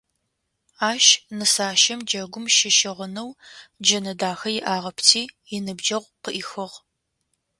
Ащ 0.89 1.05
нысащэм 1.37 1.99
джэгум 2.07 2.45
щыщыгъынэу 2.55 3.29
джэнэ 3.83 4.13
дахэ 4.19 4.49
иӏагъэпти, 4.59 5.23
иныбджэгъу 5.55 6.13
къыӏихыгъ. 6.23 6.77